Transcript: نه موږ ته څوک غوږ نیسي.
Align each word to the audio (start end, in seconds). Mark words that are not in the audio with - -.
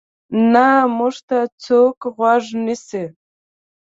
نه 0.53 0.67
موږ 0.97 1.15
ته 1.27 1.39
څوک 1.63 1.97
غوږ 2.17 2.43
نیسي. 2.65 3.03